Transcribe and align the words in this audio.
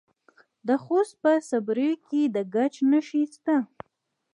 د 0.67 0.69
خوست 0.83 1.13
په 1.23 1.31
صبریو 1.49 1.95
کې 2.09 2.21
د 2.35 2.37
ګچ 2.53 2.75
نښې 2.91 3.23
شته. 3.33 3.55